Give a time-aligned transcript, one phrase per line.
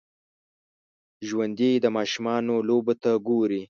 [1.27, 3.59] ژوندي د ماشومانو لوبو ته ګوري